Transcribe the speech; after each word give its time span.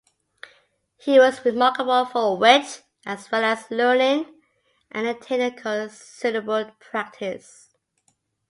He 0.97 1.19
was 1.19 1.45
remarkable 1.45 2.05
for 2.07 2.35
wit 2.35 2.81
as 3.05 3.29
well 3.29 3.43
as 3.43 3.69
learning, 3.69 4.41
and 4.89 5.05
attained 5.05 5.43
a 5.43 5.51
considerable 5.51 6.71
practice. 6.79 7.69